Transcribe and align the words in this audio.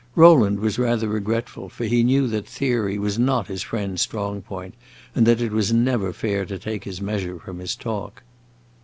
Rowland 0.15 0.59
was 0.61 0.79
rather 0.79 1.07
regretful, 1.07 1.69
for 1.69 1.85
he 1.85 2.01
knew 2.01 2.25
that 2.25 2.47
theory 2.47 2.97
was 2.97 3.19
not 3.19 3.45
his 3.45 3.61
friend's 3.61 4.01
strong 4.01 4.41
point, 4.41 4.73
and 5.13 5.27
that 5.27 5.41
it 5.43 5.51
was 5.51 5.71
never 5.71 6.11
fair 6.11 6.43
to 6.43 6.57
take 6.57 6.85
his 6.85 6.99
measure 6.99 7.37
from 7.37 7.59
his 7.59 7.75
talk. 7.75 8.23